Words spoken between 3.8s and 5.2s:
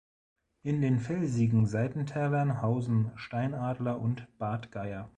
und Bartgeier.